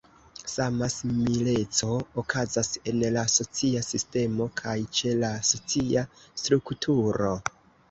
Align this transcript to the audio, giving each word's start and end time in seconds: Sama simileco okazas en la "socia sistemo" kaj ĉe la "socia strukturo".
Sama 0.51 0.85
simileco 0.93 1.97
okazas 2.21 2.71
en 2.93 3.05
la 3.19 3.27
"socia 3.35 3.85
sistemo" 3.89 4.49
kaj 4.63 4.75
ĉe 5.03 5.15
la 5.23 5.31
"socia 5.53 6.09
strukturo". 6.25 7.33